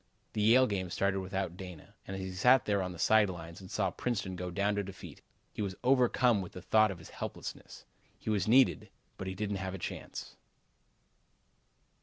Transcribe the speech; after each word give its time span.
The 0.33 0.41
Yale 0.41 0.65
game 0.65 0.89
started 0.89 1.19
without 1.19 1.55
Dana, 1.57 1.93
and 2.07 2.15
as 2.17 2.23
he 2.23 2.31
sat 2.31 2.65
there 2.65 2.81
on 2.81 2.91
the 2.91 2.97
side 2.97 3.29
lines 3.29 3.61
and 3.61 3.69
saw 3.69 3.91
Princeton 3.91 4.35
go 4.35 4.49
down 4.49 4.73
to 4.73 4.83
defeat, 4.83 5.21
he 5.53 5.61
was 5.61 5.75
overcome 5.83 6.41
with 6.41 6.53
the 6.53 6.61
thought 6.63 6.89
of 6.89 6.97
his 6.97 7.09
helplessness. 7.11 7.85
He 8.17 8.31
was 8.31 8.47
needed, 8.47 8.89
but 9.19 9.27
he 9.27 9.35
didn't 9.35 9.57
have 9.57 9.75
a 9.75 9.77
chance. 9.77 10.37